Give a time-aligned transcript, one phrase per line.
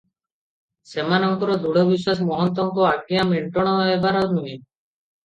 [0.93, 4.57] ସେମାନଙ୍କର ଦୃଢ ବିଶ୍ୱାସ, ମହନ୍ତଙ୍କ ଆଜ୍ଞା ମେଣ୍ଟଣ ହେବାର ନୁହେଁ।